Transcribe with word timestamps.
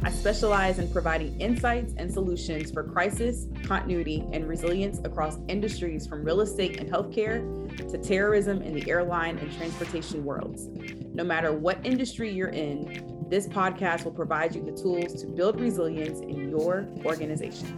I 0.00 0.10
specialize 0.12 0.78
in 0.78 0.88
providing 0.92 1.38
insights 1.40 1.92
and 1.96 2.12
solutions 2.12 2.70
for 2.70 2.84
crisis, 2.84 3.48
continuity, 3.64 4.24
and 4.32 4.48
resilience 4.48 5.00
across 5.04 5.38
industries 5.48 6.06
from 6.06 6.22
real 6.22 6.40
estate 6.40 6.78
and 6.78 6.88
healthcare 6.88 7.42
to 7.90 7.98
terrorism 7.98 8.62
in 8.62 8.74
the 8.74 8.88
airline 8.88 9.38
and 9.38 9.52
transportation 9.56 10.24
worlds. 10.24 10.68
No 11.12 11.24
matter 11.24 11.52
what 11.52 11.84
industry 11.84 12.30
you're 12.30 12.50
in, 12.50 13.26
this 13.28 13.48
podcast 13.48 14.04
will 14.04 14.12
provide 14.12 14.54
you 14.54 14.64
the 14.64 14.70
tools 14.70 15.20
to 15.20 15.26
build 15.26 15.60
resilience 15.60 16.20
in 16.20 16.48
your 16.48 16.86
organization. 17.04 17.76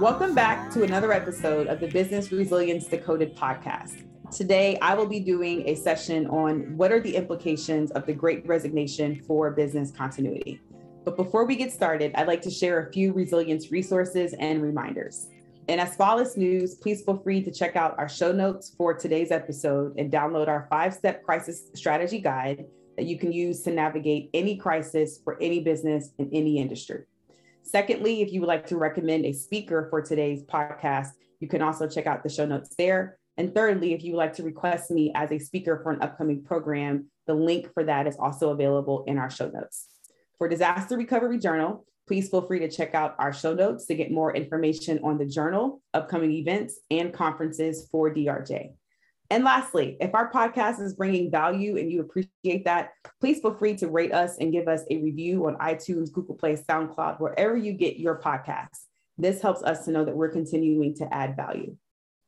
Welcome 0.00 0.34
back 0.34 0.72
to 0.72 0.82
another 0.82 1.12
episode 1.12 1.68
of 1.68 1.78
the 1.78 1.86
Business 1.86 2.32
Resilience 2.32 2.86
Decoded 2.86 3.36
podcast. 3.36 4.04
Today, 4.32 4.76
I 4.82 4.94
will 4.94 5.06
be 5.06 5.20
doing 5.20 5.68
a 5.68 5.76
session 5.76 6.26
on 6.26 6.76
what 6.76 6.90
are 6.90 7.00
the 7.00 7.14
implications 7.14 7.92
of 7.92 8.06
the 8.06 8.12
great 8.12 8.46
resignation 8.46 9.22
for 9.22 9.50
business 9.52 9.92
continuity. 9.92 10.60
But 11.04 11.16
before 11.16 11.46
we 11.46 11.56
get 11.56 11.72
started, 11.72 12.12
I'd 12.14 12.26
like 12.26 12.42
to 12.42 12.50
share 12.50 12.86
a 12.86 12.92
few 12.92 13.12
resilience 13.12 13.70
resources 13.70 14.34
and 14.38 14.60
reminders. 14.60 15.28
And 15.68 15.80
as 15.80 15.96
Asfalis 15.96 16.36
News, 16.36 16.74
please 16.74 17.02
feel 17.02 17.18
free 17.18 17.42
to 17.42 17.50
check 17.50 17.76
out 17.76 17.98
our 17.98 18.08
show 18.08 18.32
notes 18.32 18.74
for 18.76 18.92
today's 18.92 19.30
episode 19.30 19.98
and 19.98 20.12
download 20.12 20.48
our 20.48 20.66
five 20.68 20.92
step 20.92 21.22
crisis 21.22 21.70
strategy 21.74 22.20
guide 22.20 22.66
that 22.96 23.06
you 23.06 23.18
can 23.18 23.32
use 23.32 23.62
to 23.62 23.70
navigate 23.70 24.30
any 24.34 24.56
crisis 24.56 25.20
for 25.22 25.40
any 25.40 25.60
business 25.60 26.10
in 26.18 26.28
any 26.32 26.58
industry. 26.58 27.04
Secondly, 27.62 28.20
if 28.20 28.32
you 28.32 28.40
would 28.40 28.48
like 28.48 28.66
to 28.66 28.76
recommend 28.76 29.24
a 29.24 29.32
speaker 29.32 29.86
for 29.90 30.02
today's 30.02 30.42
podcast, 30.42 31.10
you 31.38 31.48
can 31.48 31.62
also 31.62 31.88
check 31.88 32.06
out 32.06 32.22
the 32.22 32.28
show 32.28 32.46
notes 32.46 32.74
there. 32.76 33.18
And 33.36 33.54
thirdly, 33.54 33.94
if 33.94 34.02
you 34.02 34.12
would 34.12 34.18
like 34.18 34.34
to 34.34 34.42
request 34.42 34.90
me 34.90 35.12
as 35.14 35.30
a 35.30 35.38
speaker 35.38 35.80
for 35.82 35.92
an 35.92 36.02
upcoming 36.02 36.42
program, 36.42 37.06
the 37.26 37.34
link 37.34 37.72
for 37.72 37.84
that 37.84 38.06
is 38.06 38.16
also 38.18 38.50
available 38.50 39.04
in 39.06 39.18
our 39.18 39.30
show 39.30 39.48
notes. 39.48 39.86
For 40.40 40.48
Disaster 40.48 40.96
Recovery 40.96 41.38
Journal, 41.38 41.86
Please 42.10 42.28
feel 42.28 42.42
free 42.42 42.58
to 42.58 42.68
check 42.68 42.92
out 42.92 43.14
our 43.20 43.32
show 43.32 43.54
notes 43.54 43.86
to 43.86 43.94
get 43.94 44.10
more 44.10 44.34
information 44.34 44.98
on 45.04 45.16
the 45.16 45.24
journal, 45.24 45.80
upcoming 45.94 46.32
events, 46.32 46.80
and 46.90 47.12
conferences 47.12 47.86
for 47.92 48.12
DRJ. 48.12 48.72
And 49.30 49.44
lastly, 49.44 49.96
if 50.00 50.12
our 50.12 50.28
podcast 50.28 50.80
is 50.80 50.94
bringing 50.94 51.30
value 51.30 51.76
and 51.76 51.88
you 51.88 52.00
appreciate 52.00 52.64
that, 52.64 52.90
please 53.20 53.38
feel 53.38 53.54
free 53.54 53.76
to 53.76 53.86
rate 53.86 54.12
us 54.12 54.38
and 54.38 54.50
give 54.50 54.66
us 54.66 54.82
a 54.90 54.96
review 54.96 55.46
on 55.46 55.54
iTunes, 55.58 56.10
Google 56.10 56.34
Play, 56.34 56.56
SoundCloud, 56.56 57.20
wherever 57.20 57.56
you 57.56 57.74
get 57.74 58.00
your 58.00 58.20
podcasts. 58.20 58.86
This 59.16 59.40
helps 59.40 59.62
us 59.62 59.84
to 59.84 59.92
know 59.92 60.04
that 60.04 60.16
we're 60.16 60.32
continuing 60.32 60.96
to 60.96 61.14
add 61.14 61.36
value. 61.36 61.76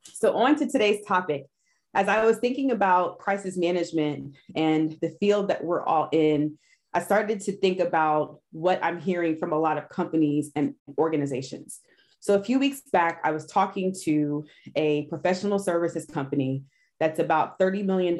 So, 0.03 0.37
on 0.37 0.55
to 0.59 0.65
today's 0.65 1.05
topic. 1.05 1.47
As 1.93 2.07
I 2.07 2.23
was 2.23 2.37
thinking 2.37 2.71
about 2.71 3.19
crisis 3.19 3.57
management 3.57 4.37
and 4.55 4.97
the 5.01 5.09
field 5.19 5.49
that 5.49 5.61
we're 5.61 5.83
all 5.83 6.07
in, 6.13 6.57
I 6.93 7.01
started 7.01 7.41
to 7.41 7.57
think 7.57 7.79
about 7.79 8.39
what 8.51 8.79
I'm 8.83 8.99
hearing 8.99 9.37
from 9.37 9.51
a 9.51 9.59
lot 9.59 9.77
of 9.77 9.89
companies 9.89 10.51
and 10.55 10.75
organizations. 10.97 11.79
So 12.19 12.35
a 12.35 12.43
few 12.43 12.59
weeks 12.59 12.81
back, 12.91 13.19
I 13.23 13.31
was 13.31 13.45
talking 13.45 13.93
to 14.03 14.45
a 14.75 15.05
professional 15.07 15.59
services 15.59 16.05
company 16.05 16.63
that's 16.99 17.19
about 17.19 17.59
$30 17.59 17.83
million 17.83 18.17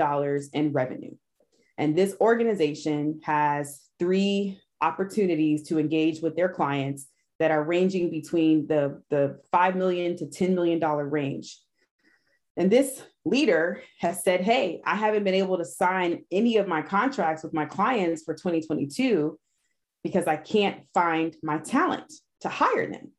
in 0.54 0.74
revenue. 0.74 1.16
And 1.78 1.96
this 1.96 2.16
organization 2.20 3.22
has 3.24 3.82
three 4.00 4.60
opportunities 4.82 5.64
to 5.70 5.80
engage 5.80 6.22
with 6.22 6.36
their 6.36 6.50
clients 6.50 7.08
that 7.40 7.52
are 7.52 7.64
ranging 7.64 8.10
between 8.10 8.68
the, 8.68 9.02
the 9.10 9.40
5 9.52 9.76
million 9.76 10.18
to 10.18 10.26
$10 10.26 10.54
million 10.54 10.80
range. 10.82 11.60
And 12.58 12.70
this 12.70 13.02
leader 13.26 13.82
has 14.00 14.24
said, 14.24 14.42
Hey, 14.42 14.82
I 14.86 14.96
haven't 14.96 15.24
been 15.24 15.34
able 15.34 15.58
to 15.58 15.66
sign 15.66 16.24
any 16.32 16.58
of 16.58 16.68
my 16.68 16.82
contracts 16.82 17.44
with 17.44 17.54
my 17.54 17.66
clients 17.66 18.24
for 18.24 18.34
2022 18.34 19.40
because 20.04 20.28
I 20.28 20.36
can't 20.36 20.82
find 20.94 21.36
my 21.42 21.60
talent 21.60 22.12
to 22.42 22.50
hire 22.50 22.92
them. 22.92 23.12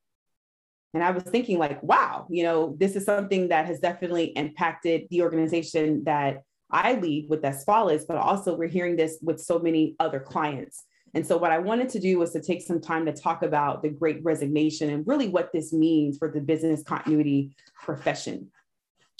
And 0.92 1.02
I 1.02 1.10
was 1.10 1.24
thinking, 1.24 1.58
like, 1.58 1.82
wow, 1.82 2.26
you 2.30 2.44
know, 2.44 2.76
this 2.78 2.94
is 2.94 3.04
something 3.04 3.48
that 3.48 3.66
has 3.66 3.80
definitely 3.80 4.26
impacted 4.36 5.08
the 5.10 5.22
organization 5.22 6.04
that 6.04 6.42
I 6.70 6.94
lead 6.94 7.28
with 7.28 7.42
Asfalis, 7.42 8.02
but 8.06 8.16
also 8.16 8.54
we're 8.56 8.68
hearing 8.68 8.96
this 8.96 9.18
with 9.20 9.40
so 9.40 9.58
many 9.58 9.96
other 9.98 10.20
clients. 10.20 10.84
And 11.12 11.26
so, 11.26 11.36
what 11.36 11.52
I 11.52 11.58
wanted 11.58 11.88
to 11.90 12.00
do 12.00 12.18
was 12.18 12.32
to 12.32 12.40
take 12.40 12.62
some 12.62 12.80
time 12.80 13.06
to 13.06 13.12
talk 13.12 13.42
about 13.42 13.82
the 13.82 13.88
great 13.88 14.22
resignation 14.24 14.90
and 14.90 15.06
really 15.06 15.28
what 15.28 15.52
this 15.52 15.72
means 15.72 16.18
for 16.18 16.30
the 16.30 16.40
business 16.40 16.82
continuity 16.82 17.54
profession. 17.82 18.50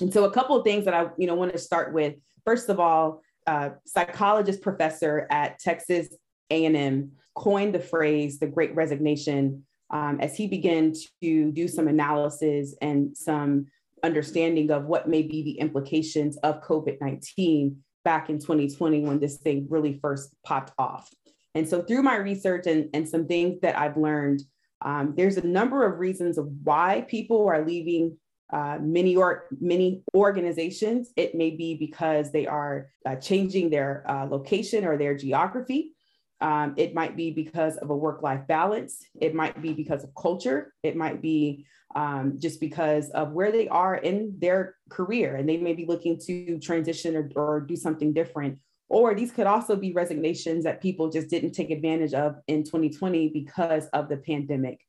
And 0.00 0.12
so 0.12 0.25
a 0.25 0.31
couple 0.31 0.56
of 0.56 0.65
things 0.65 0.84
that 0.84 0.94
I, 0.94 1.06
you 1.16 1.27
know, 1.27 1.34
want 1.34 1.53
to 1.53 1.59
start 1.59 1.93
with. 1.93 2.15
First 2.44 2.69
of 2.69 2.81
all, 2.81 3.22
uh, 3.47 3.71
psychologist 3.87 4.62
professor 4.62 5.27
at 5.31 5.59
Texas 5.59 6.09
A&M 6.50 7.12
coined 7.34 7.75
the 7.75 7.81
phrase 7.81 8.38
"the 8.38 8.47
Great 8.47 8.75
Resignation" 8.75 9.65
um, 9.91 10.19
as 10.21 10.37
he 10.37 10.47
began 10.47 10.93
to 11.22 11.53
do 11.53 11.69
some 11.69 11.88
analysis 11.88 12.75
and 12.81 13.16
some 13.16 13.66
understanding 14.03 14.71
of 14.71 14.84
what 14.84 15.09
may 15.09 15.22
be 15.22 15.43
the 15.43 15.59
implications 15.59 16.37
of 16.38 16.62
COVID 16.62 16.99
19 17.00 17.77
back 18.04 18.28
in 18.28 18.38
2020 18.38 19.00
when 19.00 19.19
this 19.19 19.38
thing 19.38 19.66
really 19.71 19.99
first 20.00 20.34
popped 20.44 20.72
off. 20.78 21.09
And 21.54 21.69
so, 21.69 21.83
through 21.83 22.03
my 22.03 22.16
research 22.16 22.66
and, 22.66 22.91
and 22.94 23.09
some 23.09 23.27
things 23.27 23.60
that 23.62 23.78
I've 23.78 23.97
learned, 23.97 24.43
um, 24.83 25.15
there's 25.16 25.37
a 25.37 25.47
number 25.47 25.87
of 25.87 25.99
reasons 25.99 26.37
of 26.37 26.49
why 26.62 27.06
people 27.09 27.49
are 27.49 27.65
leaving 27.65 28.19
uh, 28.53 28.78
many 28.81 29.16
or 29.16 29.44
many 29.60 30.03
organizations. 30.15 31.12
It 31.16 31.34
may 31.34 31.50
be 31.50 31.75
because 31.75 32.31
they 32.31 32.47
are 32.47 32.91
uh, 33.06 33.16
changing 33.16 33.71
their 33.71 34.05
uh, 34.09 34.27
location 34.27 34.84
or 34.84 34.97
their 34.97 35.16
geography. 35.16 35.93
Um, 36.41 36.75
it 36.77 36.94
might 36.94 37.16
be 37.16 37.31
because 37.31 37.77
of 37.78 37.91
a 37.91 37.97
work-life 37.97 38.47
balance. 38.47 38.99
It 39.21 39.34
might 39.34 39.60
be 39.62 39.72
because 39.72 40.04
of 40.04 40.15
culture. 40.15 40.75
It 40.83 40.97
might 40.97 41.22
be 41.22 41.66
um, 41.94 42.38
just 42.38 42.60
because 42.60 43.10
of 43.10 43.33
where 43.33 43.53
they 43.53 43.69
are 43.69 43.94
in 43.94 44.34
their 44.38 44.77
career, 44.91 45.37
and 45.37 45.49
they 45.49 45.56
may 45.56 45.75
be 45.75 45.87
looking 45.87 46.19
to 46.27 46.59
transition 46.59 47.16
or, 47.16 47.31
or 47.37 47.60
do 47.60 47.77
something 47.77 48.12
different. 48.12 48.59
Or 48.88 49.15
these 49.15 49.33
could 49.33 49.47
also 49.47 49.77
be 49.77 49.93
resignations 49.93 50.65
that 50.65 50.83
people 50.83 51.09
just 51.09 51.31
didn't 51.31 51.53
take 51.53 51.71
advantage 51.71 52.15
of 52.15 52.37
in 52.49 52.65
2020 52.65 53.28
because 53.28 53.87
of 53.88 54.09
the 54.09 54.19
pandemic. 54.19 54.81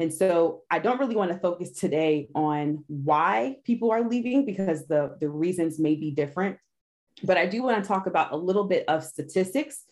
And 0.00 0.12
so 0.12 0.62
I 0.70 0.78
don't 0.78 0.98
really 0.98 1.14
want 1.14 1.30
to 1.30 1.38
focus 1.38 1.72
today 1.72 2.30
on 2.34 2.84
why 2.86 3.56
people 3.64 3.90
are 3.90 4.08
leaving 4.08 4.46
because 4.46 4.86
the, 4.86 5.16
the 5.20 5.28
reasons 5.28 5.78
may 5.78 5.94
be 5.94 6.10
different. 6.10 6.56
But 7.22 7.36
I 7.36 7.44
do 7.44 7.62
want 7.62 7.84
to 7.84 7.86
talk 7.86 8.06
about 8.06 8.32
a 8.32 8.36
little 8.36 8.64
bit 8.64 8.86
of 8.88 9.04
statistics 9.04 9.84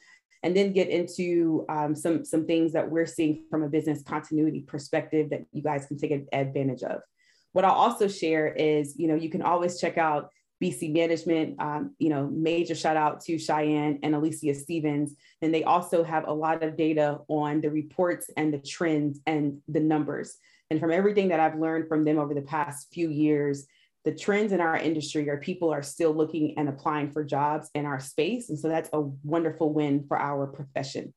and 0.43 0.57
then 0.57 0.73
get 0.73 0.89
into 0.89 1.67
um, 1.69 1.95
some, 1.95 2.25
some 2.25 2.47
things 2.47 2.73
that 2.73 2.91
we're 2.91 3.05
seeing 3.05 3.45
from 3.51 3.63
a 3.63 3.69
business 3.69 4.03
continuity 4.03 4.63
perspective 4.63 5.29
that 5.29 5.43
you 5.53 5.63
guys 5.63 5.85
can 5.85 5.99
take 5.99 6.27
advantage 6.33 6.83
of. 6.85 7.03
What 7.53 7.67
I'll 7.67 7.73
also 7.73 8.09
share 8.09 8.49
is, 8.49 8.95
you 8.97 9.09
know, 9.09 9.15
you 9.15 9.29
can 9.29 9.43
always 9.43 9.79
check 9.79 9.99
out 9.99 10.31
BC 10.63 10.93
Management, 10.93 11.61
um, 11.61 11.95
you 11.99 12.09
know, 12.09 12.27
major 12.27 12.75
shout 12.75 12.97
out 12.97 13.21
to 13.23 13.39
Cheyenne 13.39 14.01
and 14.03 14.15
Alicia 14.15 14.55
Stevens. 14.55 15.15
And 15.41 15.55
they 15.55 15.65
also 15.65 16.03
have 16.03 16.27
a 16.27 16.33
lot 16.33 16.63
of 16.63 16.77
data 16.77 17.21
on 17.29 17.61
the 17.61 17.71
reports 17.71 18.31
and 18.37 18.53
the 18.53 18.59
trends 18.59 19.21
and 19.27 19.61
the 19.69 19.81
numbers. 19.81 20.37
And 20.71 20.81
from 20.81 20.91
everything 20.91 21.29
that 21.29 21.41
I've 21.41 21.59
learned 21.59 21.89
from 21.89 22.05
them 22.05 22.19
over 22.19 22.35
the 22.35 22.43
past 22.43 22.89
few 22.93 23.09
years, 23.09 23.67
the 24.05 24.15
trends 24.15 24.53
in 24.53 24.61
our 24.61 24.77
industry 24.77 25.29
are 25.29 25.39
people 25.39 25.71
are 25.71 25.83
still 25.83 26.13
looking 26.13 26.55
and 26.57 26.69
applying 26.69 27.11
for 27.11 27.25
jobs 27.25 27.71
in 27.75 27.85
our 27.85 28.01
space. 28.01 28.49
And 28.49 28.59
so 28.59 28.69
that's 28.69 28.91
a 28.93 29.01
wonderful 29.01 29.73
win 29.73 30.07
for 30.07 30.19
our 30.19 30.47
profession. 30.47 31.15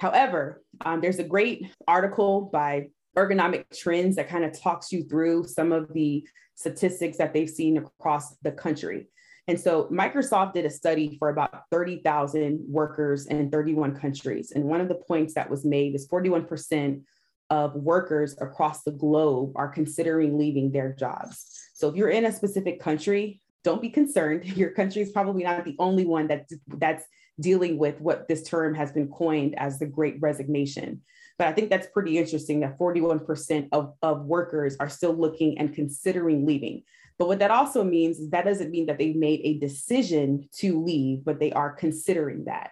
However, 0.00 0.62
um, 0.84 1.00
there's 1.00 1.18
a 1.18 1.24
great 1.24 1.66
article 1.88 2.42
by 2.52 2.88
Ergonomic 3.16 3.64
Trends 3.76 4.16
that 4.16 4.28
kind 4.28 4.44
of 4.44 4.58
talks 4.58 4.92
you 4.92 5.04
through 5.04 5.44
some 5.44 5.72
of 5.72 5.92
the 5.92 6.26
statistics 6.54 7.18
that 7.18 7.32
they've 7.32 7.50
seen 7.50 7.78
across 7.78 8.36
the 8.42 8.52
country. 8.52 9.08
And 9.48 9.60
so 9.60 9.84
Microsoft 9.92 10.54
did 10.54 10.66
a 10.66 10.70
study 10.70 11.16
for 11.18 11.28
about 11.28 11.62
30,000 11.70 12.64
workers 12.66 13.26
in 13.26 13.50
31 13.50 13.96
countries. 13.96 14.52
And 14.54 14.64
one 14.64 14.80
of 14.80 14.88
the 14.88 14.96
points 14.96 15.34
that 15.34 15.48
was 15.48 15.64
made 15.64 15.94
is 15.94 16.08
41% 16.08 17.02
of 17.50 17.74
workers 17.74 18.36
across 18.40 18.82
the 18.82 18.90
globe 18.90 19.52
are 19.54 19.68
considering 19.68 20.36
leaving 20.36 20.72
their 20.72 20.92
jobs. 20.92 21.46
So 21.74 21.88
if 21.88 21.94
you're 21.94 22.10
in 22.10 22.24
a 22.24 22.32
specific 22.32 22.80
country, 22.80 23.40
don't 23.62 23.80
be 23.80 23.90
concerned. 23.90 24.44
Your 24.56 24.70
country 24.70 25.02
is 25.02 25.10
probably 25.10 25.44
not 25.44 25.64
the 25.64 25.76
only 25.78 26.06
one 26.06 26.26
that's, 26.26 26.52
that's 26.66 27.04
dealing 27.38 27.78
with 27.78 28.00
what 28.00 28.26
this 28.26 28.42
term 28.42 28.74
has 28.74 28.90
been 28.90 29.08
coined 29.08 29.54
as 29.58 29.78
the 29.78 29.86
great 29.86 30.16
resignation. 30.20 31.02
But 31.38 31.48
I 31.48 31.52
think 31.52 31.70
that's 31.70 31.88
pretty 31.88 32.18
interesting 32.18 32.60
that 32.60 32.78
41% 32.78 33.68
of, 33.72 33.94
of 34.02 34.24
workers 34.24 34.76
are 34.80 34.88
still 34.88 35.14
looking 35.14 35.58
and 35.58 35.74
considering 35.74 36.46
leaving. 36.46 36.82
But 37.18 37.28
what 37.28 37.38
that 37.38 37.50
also 37.50 37.82
means 37.82 38.18
is 38.18 38.30
that 38.30 38.44
doesn't 38.44 38.70
mean 38.70 38.86
that 38.86 38.98
they've 38.98 39.16
made 39.16 39.40
a 39.44 39.58
decision 39.58 40.48
to 40.56 40.82
leave, 40.82 41.24
but 41.24 41.38
they 41.38 41.52
are 41.52 41.72
considering 41.72 42.44
that. 42.44 42.70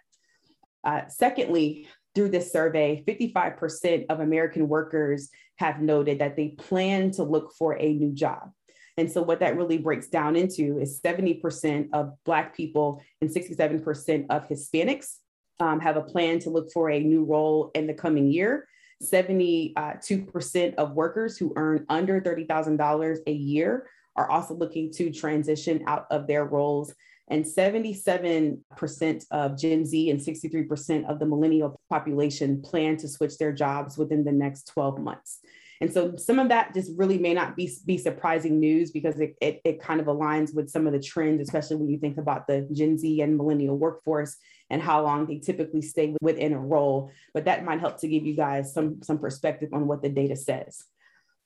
Uh, 0.82 1.02
secondly, 1.08 1.88
through 2.14 2.28
this 2.28 2.52
survey, 2.52 3.02
55% 3.06 4.06
of 4.08 4.20
American 4.20 4.68
workers 4.68 5.30
have 5.56 5.80
noted 5.80 6.18
that 6.18 6.36
they 6.36 6.48
plan 6.48 7.10
to 7.12 7.24
look 7.24 7.52
for 7.58 7.78
a 7.78 7.92
new 7.92 8.12
job. 8.12 8.50
And 8.96 9.10
so, 9.10 9.22
what 9.22 9.40
that 9.40 9.56
really 9.56 9.78
breaks 9.78 10.08
down 10.08 10.36
into 10.36 10.78
is 10.78 11.00
70% 11.00 11.88
of 11.92 12.12
Black 12.24 12.56
people 12.56 13.02
and 13.20 13.28
67% 13.28 14.26
of 14.30 14.48
Hispanics 14.48 15.16
um, 15.60 15.80
have 15.80 15.96
a 15.96 16.02
plan 16.02 16.38
to 16.40 16.50
look 16.50 16.70
for 16.72 16.90
a 16.90 17.00
new 17.00 17.24
role 17.24 17.70
in 17.74 17.86
the 17.86 17.94
coming 17.94 18.30
year. 18.30 18.66
72% 19.02 20.74
of 20.76 20.92
workers 20.92 21.36
who 21.36 21.52
earn 21.56 21.84
under 21.88 22.20
$30,000 22.20 23.18
a 23.26 23.32
year 23.32 23.86
are 24.16 24.30
also 24.30 24.54
looking 24.54 24.92
to 24.92 25.10
transition 25.10 25.82
out 25.86 26.06
of 26.10 26.26
their 26.26 26.44
roles. 26.44 26.94
And 27.28 27.44
77% 27.44 29.24
of 29.30 29.58
Gen 29.58 29.86
Z 29.86 30.10
and 30.10 30.20
63% 30.20 31.08
of 31.08 31.18
the 31.18 31.26
millennial 31.26 31.80
population 31.88 32.60
plan 32.60 32.98
to 32.98 33.08
switch 33.08 33.38
their 33.38 33.52
jobs 33.52 33.96
within 33.96 34.24
the 34.24 34.32
next 34.32 34.68
12 34.68 35.00
months. 35.00 35.40
And 35.80 35.92
so 35.92 36.16
some 36.16 36.38
of 36.38 36.48
that 36.48 36.74
just 36.74 36.92
really 36.96 37.18
may 37.18 37.34
not 37.34 37.56
be, 37.56 37.70
be 37.84 37.98
surprising 37.98 38.60
news 38.60 38.90
because 38.90 39.18
it, 39.18 39.36
it, 39.40 39.60
it, 39.64 39.80
kind 39.80 40.00
of 40.00 40.06
aligns 40.06 40.54
with 40.54 40.70
some 40.70 40.86
of 40.86 40.92
the 40.92 41.00
trends, 41.00 41.40
especially 41.40 41.76
when 41.76 41.88
you 41.88 41.98
think 41.98 42.16
about 42.18 42.46
the 42.46 42.68
Gen 42.72 42.96
Z 42.96 43.20
and 43.20 43.36
millennial 43.36 43.76
workforce 43.76 44.36
and 44.70 44.80
how 44.80 45.02
long 45.02 45.26
they 45.26 45.38
typically 45.38 45.82
stay 45.82 46.14
within 46.20 46.52
a 46.52 46.58
role. 46.58 47.10
But 47.32 47.44
that 47.46 47.64
might 47.64 47.80
help 47.80 47.98
to 48.00 48.08
give 48.08 48.24
you 48.24 48.34
guys 48.34 48.72
some, 48.72 49.02
some 49.02 49.18
perspective 49.18 49.70
on 49.72 49.86
what 49.86 50.02
the 50.02 50.08
data 50.08 50.36
says. 50.36 50.84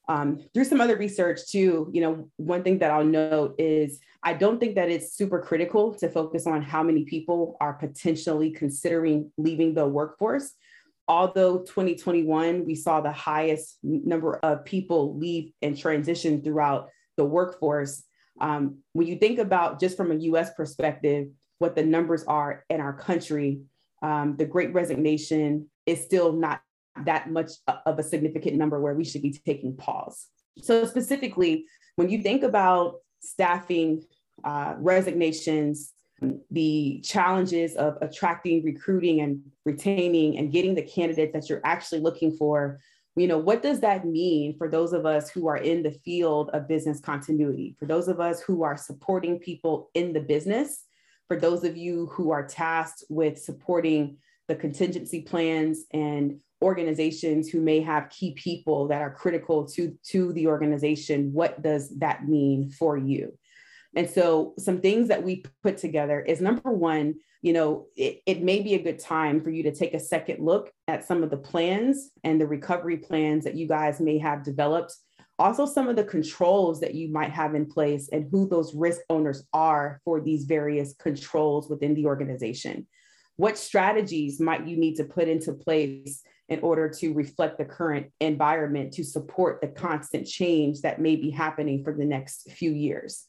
Um, 0.09 0.39
through 0.55 0.65
some 0.65 0.81
other 0.81 0.97
research 0.97 1.41
too, 1.51 1.91
you 1.93 2.01
know, 2.01 2.31
one 2.37 2.63
thing 2.63 2.79
that 2.79 2.91
I'll 2.91 3.05
note 3.05 3.57
is 3.59 4.01
I 4.23 4.33
don't 4.33 4.59
think 4.59 4.75
that 4.77 4.89
it's 4.89 5.13
super 5.13 5.41
critical 5.41 5.95
to 5.97 6.09
focus 6.09 6.47
on 6.47 6.63
how 6.63 6.83
many 6.83 7.05
people 7.05 7.57
are 7.61 7.75
potentially 7.75 8.51
considering 8.51 9.31
leaving 9.37 9.75
the 9.75 9.87
workforce. 9.87 10.53
Although 11.09 11.61
2021, 11.61 12.67
we 12.67 12.75
saw 12.75 13.01
the 13.01 13.11
highest 13.11 13.79
number 13.83 14.37
of 14.37 14.65
people 14.67 15.19
leave 15.19 15.53
and 15.63 15.77
transition 15.77 16.43
throughout 16.43 16.91
the 17.17 17.25
workforce. 17.25 18.05
Um, 18.41 18.79
when 18.93 19.07
you 19.07 19.17
think 19.17 19.39
about 19.39 19.81
just 19.81 19.97
from 19.97 20.13
a 20.13 20.17
US 20.17 20.53
perspective, 20.53 21.29
what 21.59 21.75
the 21.75 21.83
numbers 21.83 22.25
are 22.25 22.65
in 22.69 22.81
our 22.81 22.93
country, 22.93 23.63
um, 24.03 24.37
the 24.37 24.45
great 24.45 24.75
resignation 24.75 25.71
is 25.87 26.05
still 26.05 26.33
not 26.33 26.61
that 27.05 27.31
much 27.31 27.53
of 27.87 27.99
a 27.99 28.03
significant 28.03 28.57
number 28.57 28.81
where 28.81 28.95
we 28.95 29.05
should 29.05 29.23
be 29.23 29.33
taking 29.33 29.77
pause. 29.77 30.27
So, 30.61 30.85
specifically, 30.85 31.65
when 31.97 32.11
you 32.11 32.23
think 32.23 32.43
about 32.43 32.97
staffing, 33.21 34.03
uh, 34.45 34.75
resignations, 34.79 35.93
the 36.51 37.01
challenges 37.05 37.77
of 37.77 37.97
attracting, 38.01 38.65
recruiting, 38.65 39.21
and 39.21 39.41
retaining 39.65 40.39
and 40.39 40.53
getting 40.53 40.75
the 40.75 40.83
candidates 40.83 41.33
that 41.33 41.49
you're 41.49 41.61
actually 41.65 42.01
looking 42.01 42.33
for, 42.37 42.81
you 43.17 43.27
know, 43.27 43.39
what 43.39 43.63
does 43.63 43.81
that 43.81 44.05
mean 44.05 44.57
for 44.57 44.69
those 44.69 44.93
of 44.93 45.07
us 45.07 45.31
who 45.31 45.49
are 45.49 45.57
in 45.57 45.83
the 45.83 45.93
field 46.05 46.51
of 46.53 46.69
business 46.69 47.01
continuity, 47.01 47.77
for 47.79 47.87
those 47.87 48.09
of 48.09 48.21
us 48.21 48.41
who 48.41 48.63
are 48.63 48.77
supporting 48.77 49.39
people 49.39 49.91
in 49.95 50.13
the 50.13 50.21
business, 50.21 50.85
for 51.27 51.37
those 51.37 51.65
of 51.65 51.77
you 51.77 52.07
who 52.07 52.31
are 52.31 52.47
tasked 52.47 53.05
with 53.09 53.39
supporting 53.39 54.17
the 54.49 54.55
contingency 54.55 55.23
plans 55.23 55.85
and 55.93 56.41
organizations 56.63 57.49
who 57.49 57.61
may 57.61 57.81
have 57.81 58.11
key 58.11 58.33
people 58.35 58.89
that 58.89 59.03
are 59.03 59.13
critical 59.13 59.67
to, 59.67 59.97
to 60.05 60.33
the 60.33 60.47
organization, 60.47 61.33
what 61.33 61.63
does 61.63 61.97
that 61.99 62.27
mean 62.27 62.71
for 62.71 62.97
you? 62.97 63.37
And 63.97 64.09
so, 64.09 64.55
some 64.59 64.81
things 64.81 65.09
that 65.09 65.23
we 65.23 65.45
put 65.63 65.79
together 65.79 66.21
is 66.21 66.41
number 66.41 66.73
one, 66.73 67.15
you 67.43 67.53
know, 67.53 67.87
it, 67.97 68.21
it 68.27 68.43
may 68.43 68.61
be 68.61 68.75
a 68.75 68.83
good 68.83 68.99
time 68.99 69.41
for 69.41 69.51
you 69.51 69.63
to 69.65 69.75
take 69.75 69.95
a 69.95 70.01
second 70.01 70.45
look 70.45 70.71
at 70.87 71.05
some 71.05 71.23
of 71.23 71.31
the 71.31 71.37
plans 71.37 72.11
and 72.25 72.41
the 72.41 72.47
recovery 72.47 72.99
plans 72.99 73.45
that 73.45 73.57
you 73.57 73.67
guys 73.67 74.01
may 74.01 74.19
have 74.19 74.45
developed. 74.45 74.95
Also, 75.39 75.65
some 75.65 75.89
of 75.89 75.97
the 75.97 76.05
controls 76.05 76.81
that 76.81 76.95
you 76.95 77.11
might 77.13 77.31
have 77.31 77.55
in 77.55 77.65
place 77.65 78.09
and 78.13 78.27
who 78.31 78.49
those 78.49 78.75
risk 78.75 79.01
owners 79.09 79.45
are 79.53 80.01
for 80.05 80.21
these 80.21 80.45
various 80.45 80.95
controls 80.99 81.71
within 81.71 81.95
the 81.95 82.07
organization. 82.07 82.87
What 83.37 83.57
strategies 83.57 84.41
might 84.41 84.67
you 84.67 84.77
need 84.77 84.97
to 84.97 85.05
put 85.05 85.29
into 85.29 85.53
place 85.53 86.23
in 86.49 86.61
order 86.61 86.89
to 86.89 87.13
reflect 87.13 87.59
the 87.59 87.65
current 87.65 88.11
environment 88.21 88.93
to 88.95 89.05
support 89.05 89.61
the 89.61 89.69
constant 89.69 90.27
change 90.27 90.81
that 90.81 91.01
may 91.01 91.15
be 91.15 91.31
happening 91.31 91.85
for 91.85 91.93
the 91.93 92.05
next 92.05 92.51
few 92.53 92.73
years. 92.73 93.27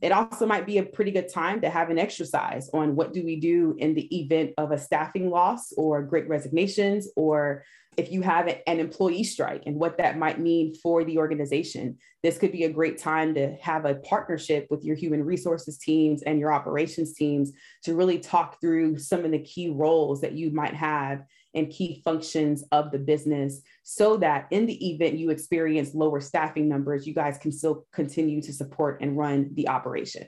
It 0.00 0.12
also 0.12 0.46
might 0.46 0.66
be 0.66 0.78
a 0.78 0.82
pretty 0.82 1.10
good 1.10 1.28
time 1.28 1.60
to 1.60 1.70
have 1.70 1.90
an 1.90 1.98
exercise 1.98 2.70
on 2.72 2.96
what 2.96 3.12
do 3.12 3.22
we 3.24 3.36
do 3.36 3.76
in 3.78 3.94
the 3.94 4.08
event 4.16 4.52
of 4.56 4.72
a 4.72 4.78
staffing 4.78 5.30
loss 5.30 5.72
or 5.72 6.02
great 6.02 6.28
resignations, 6.28 7.08
or 7.16 7.64
if 7.98 8.10
you 8.10 8.22
have 8.22 8.48
an 8.66 8.80
employee 8.80 9.24
strike 9.24 9.64
and 9.66 9.76
what 9.76 9.98
that 9.98 10.16
might 10.16 10.40
mean 10.40 10.74
for 10.74 11.04
the 11.04 11.18
organization. 11.18 11.98
This 12.22 12.38
could 12.38 12.52
be 12.52 12.64
a 12.64 12.72
great 12.72 12.96
time 12.96 13.34
to 13.34 13.54
have 13.56 13.84
a 13.84 13.96
partnership 13.96 14.66
with 14.70 14.82
your 14.82 14.96
human 14.96 15.24
resources 15.24 15.76
teams 15.76 16.22
and 16.22 16.38
your 16.38 16.52
operations 16.52 17.12
teams 17.12 17.52
to 17.82 17.94
really 17.94 18.18
talk 18.18 18.60
through 18.60 18.98
some 18.98 19.24
of 19.24 19.30
the 19.30 19.40
key 19.40 19.68
roles 19.68 20.22
that 20.22 20.32
you 20.32 20.50
might 20.50 20.74
have 20.74 21.24
and 21.54 21.70
key 21.70 22.00
functions 22.04 22.64
of 22.72 22.90
the 22.90 22.98
business 22.98 23.62
so 23.82 24.16
that 24.16 24.46
in 24.50 24.66
the 24.66 24.90
event 24.90 25.18
you 25.18 25.30
experience 25.30 25.94
lower 25.94 26.20
staffing 26.20 26.68
numbers, 26.68 27.06
you 27.06 27.14
guys 27.14 27.38
can 27.38 27.52
still 27.52 27.86
continue 27.92 28.40
to 28.42 28.52
support 28.52 28.98
and 29.00 29.16
run 29.16 29.50
the 29.54 29.68
operation. 29.68 30.26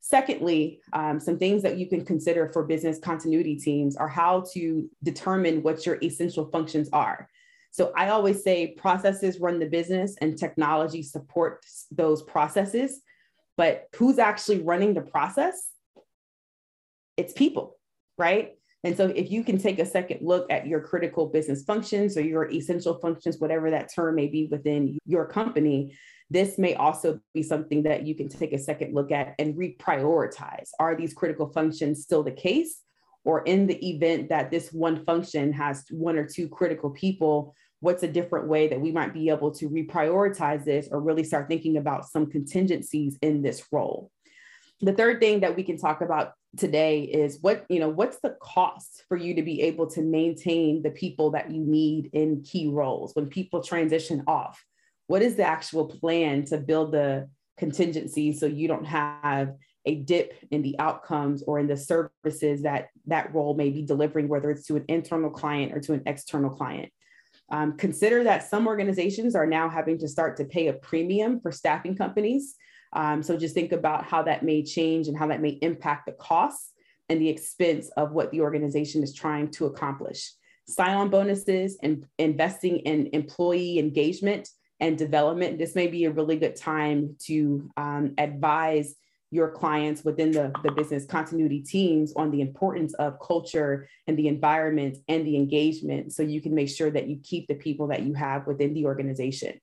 Secondly, 0.00 0.80
um, 0.92 1.18
some 1.18 1.36
things 1.36 1.62
that 1.64 1.78
you 1.78 1.88
can 1.88 2.04
consider 2.04 2.48
for 2.52 2.64
business 2.64 2.98
continuity 2.98 3.56
teams 3.56 3.96
are 3.96 4.08
how 4.08 4.44
to 4.52 4.88
determine 5.02 5.62
what 5.62 5.84
your 5.84 5.98
essential 6.00 6.48
functions 6.50 6.88
are. 6.92 7.28
So 7.72 7.92
I 7.96 8.10
always 8.10 8.42
say 8.42 8.68
processes 8.68 9.40
run 9.40 9.58
the 9.58 9.66
business 9.66 10.14
and 10.20 10.38
technology 10.38 11.02
supports 11.02 11.86
those 11.90 12.22
processes, 12.22 13.00
but 13.56 13.88
who's 13.96 14.18
actually 14.18 14.62
running 14.62 14.94
the 14.94 15.02
process? 15.02 15.70
It's 17.16 17.32
people, 17.32 17.76
right? 18.16 18.52
And 18.86 18.96
so 18.96 19.06
if 19.16 19.32
you 19.32 19.42
can 19.42 19.58
take 19.58 19.80
a 19.80 19.84
second 19.84 20.24
look 20.24 20.46
at 20.48 20.68
your 20.68 20.78
critical 20.78 21.26
business 21.26 21.64
functions 21.64 22.16
or 22.16 22.20
your 22.20 22.48
essential 22.52 23.00
functions, 23.00 23.40
whatever 23.40 23.68
that 23.72 23.92
term 23.92 24.14
may 24.14 24.28
be 24.28 24.46
within 24.48 24.96
your 25.04 25.26
company, 25.26 25.98
this 26.30 26.56
may 26.56 26.76
also 26.76 27.18
be 27.34 27.42
something 27.42 27.82
that 27.82 28.06
you 28.06 28.14
can 28.14 28.28
take 28.28 28.52
a 28.52 28.58
second 28.60 28.94
look 28.94 29.10
at 29.10 29.34
and 29.40 29.56
reprioritize. 29.56 30.68
Are 30.78 30.94
these 30.94 31.14
critical 31.14 31.48
functions 31.52 32.04
still 32.04 32.22
the 32.22 32.30
case? 32.30 32.82
Or 33.24 33.42
in 33.42 33.66
the 33.66 33.90
event 33.90 34.28
that 34.28 34.52
this 34.52 34.72
one 34.72 35.04
function 35.04 35.52
has 35.54 35.84
one 35.90 36.16
or 36.16 36.24
two 36.24 36.48
critical 36.48 36.90
people, 36.90 37.56
what's 37.80 38.04
a 38.04 38.08
different 38.08 38.46
way 38.46 38.68
that 38.68 38.80
we 38.80 38.92
might 38.92 39.12
be 39.12 39.30
able 39.30 39.50
to 39.56 39.68
reprioritize 39.68 40.64
this 40.64 40.86
or 40.92 41.00
really 41.00 41.24
start 41.24 41.48
thinking 41.48 41.76
about 41.76 42.08
some 42.08 42.30
contingencies 42.30 43.18
in 43.20 43.42
this 43.42 43.66
role? 43.72 44.12
The 44.80 44.92
third 44.92 45.18
thing 45.18 45.40
that 45.40 45.56
we 45.56 45.64
can 45.64 45.76
talk 45.76 46.02
about 46.02 46.34
today 46.56 47.02
is 47.02 47.38
what 47.40 47.64
you 47.68 47.80
know 47.80 47.88
what's 47.88 48.18
the 48.20 48.36
cost 48.40 49.04
for 49.08 49.16
you 49.16 49.34
to 49.34 49.42
be 49.42 49.62
able 49.62 49.86
to 49.88 50.02
maintain 50.02 50.82
the 50.82 50.90
people 50.90 51.30
that 51.32 51.50
you 51.50 51.60
need 51.60 52.10
in 52.12 52.42
key 52.42 52.68
roles? 52.68 53.14
When 53.14 53.26
people 53.26 53.62
transition 53.62 54.24
off 54.26 54.62
what 55.06 55.22
is 55.22 55.36
the 55.36 55.44
actual 55.44 55.86
plan 55.86 56.44
to 56.46 56.58
build 56.58 56.92
the 56.92 57.28
contingency 57.56 58.32
so 58.32 58.46
you 58.46 58.68
don't 58.68 58.84
have 58.84 59.54
a 59.84 59.94
dip 59.94 60.34
in 60.50 60.62
the 60.62 60.78
outcomes 60.78 61.42
or 61.46 61.60
in 61.60 61.68
the 61.68 61.76
services 61.76 62.62
that 62.62 62.88
that 63.06 63.32
role 63.32 63.54
may 63.54 63.70
be 63.70 63.82
delivering 63.82 64.28
whether 64.28 64.50
it's 64.50 64.66
to 64.66 64.76
an 64.76 64.84
internal 64.88 65.30
client 65.30 65.72
or 65.72 65.80
to 65.80 65.92
an 65.92 66.02
external 66.06 66.50
client? 66.50 66.90
Um, 67.50 67.76
consider 67.76 68.24
that 68.24 68.50
some 68.50 68.66
organizations 68.66 69.36
are 69.36 69.46
now 69.46 69.68
having 69.68 69.98
to 69.98 70.08
start 70.08 70.36
to 70.38 70.44
pay 70.44 70.66
a 70.66 70.72
premium 70.72 71.40
for 71.40 71.52
staffing 71.52 71.94
companies 71.94 72.56
um, 72.96 73.22
so 73.22 73.36
just 73.36 73.54
think 73.54 73.72
about 73.72 74.06
how 74.06 74.22
that 74.22 74.42
may 74.42 74.62
change 74.62 75.06
and 75.06 75.16
how 75.16 75.26
that 75.26 75.42
may 75.42 75.58
impact 75.60 76.06
the 76.06 76.12
costs 76.12 76.72
and 77.10 77.20
the 77.20 77.28
expense 77.28 77.90
of 77.98 78.12
what 78.12 78.32
the 78.32 78.40
organization 78.40 79.02
is 79.02 79.14
trying 79.14 79.50
to 79.50 79.66
accomplish. 79.66 80.32
Sign 80.66 80.96
on 80.96 81.10
bonuses 81.10 81.78
and 81.82 82.06
investing 82.18 82.78
in 82.78 83.10
employee 83.12 83.78
engagement 83.78 84.48
and 84.80 84.96
development. 84.96 85.58
This 85.58 85.74
may 85.74 85.88
be 85.88 86.06
a 86.06 86.10
really 86.10 86.38
good 86.38 86.56
time 86.56 87.16
to 87.26 87.70
um, 87.76 88.14
advise 88.16 88.96
your 89.30 89.50
clients 89.50 90.02
within 90.02 90.30
the, 90.30 90.50
the 90.62 90.72
business 90.72 91.04
continuity 91.04 91.60
teams 91.60 92.14
on 92.16 92.30
the 92.30 92.40
importance 92.40 92.94
of 92.94 93.20
culture 93.20 93.86
and 94.06 94.16
the 94.16 94.28
environment 94.28 94.96
and 95.08 95.26
the 95.26 95.36
engagement 95.36 96.12
so 96.12 96.22
you 96.22 96.40
can 96.40 96.54
make 96.54 96.70
sure 96.70 96.90
that 96.90 97.08
you 97.08 97.18
keep 97.22 97.46
the 97.46 97.54
people 97.54 97.88
that 97.88 98.04
you 98.04 98.14
have 98.14 98.46
within 98.46 98.72
the 98.72 98.86
organization 98.86 99.60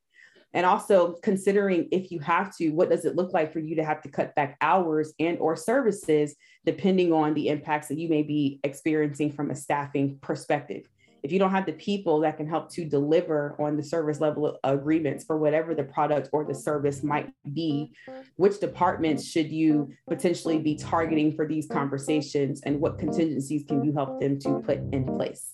and 0.54 0.66
also 0.66 1.14
considering 1.24 1.88
if 1.92 2.12
you 2.12 2.20
have 2.20 2.56
to 2.58 2.70
what 2.70 2.90
does 2.90 3.06
it 3.06 3.16
look 3.16 3.34
like 3.34 3.52
for 3.52 3.60
you 3.60 3.76
to 3.76 3.84
have 3.84 4.02
to 4.02 4.10
cut 4.10 4.34
back 4.36 4.58
hours 4.62 5.14
and 5.20 5.38
or 5.40 5.56
services 5.56 6.36
depending 6.66 7.12
on 7.12 7.34
the 7.34 7.48
impacts 7.50 7.88
that 7.88 7.98
you 7.98 8.10
may 8.10 8.24
be 8.24 8.60
experiencing 8.64 9.32
from 9.32 9.52
a 9.52 9.56
staffing 9.56 10.18
perspective 10.22 10.88
if 11.24 11.32
you 11.32 11.40
don't 11.40 11.52
have 11.52 11.66
the 11.66 11.74
people 11.74 12.20
that 12.20 12.36
can 12.36 12.48
help 12.48 12.70
to 12.72 12.84
deliver 12.84 13.56
on 13.58 13.78
the 13.78 13.84
service 13.84 14.20
level 14.20 14.60
agreements 14.66 15.24
for 15.24 15.38
whatever 15.38 15.74
the 15.74 15.86
product 15.86 16.30
or 16.34 16.44
the 16.44 16.54
service 16.54 17.02
might 17.02 17.32
be, 17.54 17.94
which 18.36 18.60
departments 18.60 19.26
should 19.26 19.50
you 19.50 19.90
potentially 20.10 20.60
be 20.60 20.76
targeting 20.76 21.34
for 21.34 21.48
these 21.48 21.66
conversations 21.66 22.62
and 22.66 22.80
what 22.80 23.00
contingencies 23.00 23.64
can 23.66 23.86
you 23.86 23.94
help 23.94 24.20
them 24.20 24.38
to 24.40 24.60
put 24.66 24.80
in 24.92 25.06
place? 25.06 25.53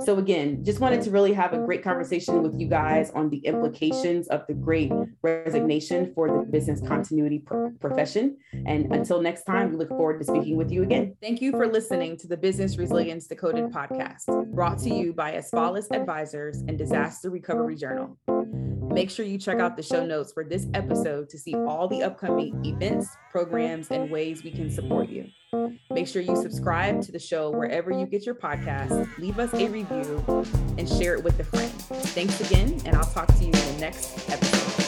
So, 0.00 0.18
again, 0.18 0.64
just 0.64 0.80
wanted 0.80 1.02
to 1.02 1.10
really 1.10 1.32
have 1.32 1.52
a 1.52 1.58
great 1.58 1.82
conversation 1.82 2.42
with 2.42 2.58
you 2.58 2.68
guys 2.68 3.10
on 3.10 3.30
the 3.30 3.38
implications 3.38 4.28
of 4.28 4.46
the 4.46 4.54
great 4.54 4.92
resignation 5.22 6.12
for 6.14 6.28
the 6.28 6.44
business 6.50 6.80
continuity 6.86 7.38
pro- 7.38 7.70
profession. 7.80 8.36
And 8.66 8.92
until 8.92 9.20
next 9.22 9.44
time, 9.44 9.70
we 9.70 9.76
look 9.76 9.88
forward 9.88 10.18
to 10.18 10.24
speaking 10.24 10.56
with 10.56 10.70
you 10.70 10.82
again. 10.82 11.16
Thank 11.22 11.40
you 11.40 11.52
for 11.52 11.66
listening 11.66 12.16
to 12.18 12.28
the 12.28 12.36
Business 12.36 12.76
Resilience 12.76 13.26
Decoded 13.26 13.70
podcast, 13.72 14.52
brought 14.54 14.78
to 14.80 14.90
you 14.92 15.12
by 15.12 15.32
Asfalis 15.32 15.90
Advisors 15.90 16.58
and 16.58 16.76
Disaster 16.76 17.30
Recovery 17.30 17.76
Journal. 17.76 18.18
Make 18.96 19.10
sure 19.10 19.26
you 19.26 19.38
check 19.38 19.58
out 19.58 19.76
the 19.76 19.82
show 19.82 20.06
notes 20.06 20.32
for 20.32 20.42
this 20.44 20.66
episode 20.72 21.28
to 21.30 21.38
see 21.38 21.54
all 21.54 21.86
the 21.86 22.02
upcoming 22.02 22.64
events, 22.64 23.08
programs, 23.30 23.90
and 23.90 24.10
ways 24.10 24.42
we 24.42 24.50
can 24.50 24.70
support 24.70 25.08
you. 25.08 25.26
Make 25.96 26.08
sure 26.08 26.20
you 26.20 26.36
subscribe 26.36 27.00
to 27.04 27.10
the 27.10 27.18
show 27.18 27.50
wherever 27.50 27.90
you 27.90 28.04
get 28.04 28.26
your 28.26 28.34
podcasts, 28.34 29.16
leave 29.16 29.38
us 29.38 29.50
a 29.54 29.66
review, 29.66 30.22
and 30.76 30.86
share 30.86 31.14
it 31.14 31.24
with 31.24 31.40
a 31.40 31.44
friend. 31.44 31.72
Thanks 32.12 32.38
again, 32.38 32.78
and 32.84 32.94
I'll 32.94 33.10
talk 33.12 33.28
to 33.28 33.40
you 33.40 33.46
in 33.46 33.52
the 33.52 33.76
next 33.80 34.28
episode. 34.28 34.85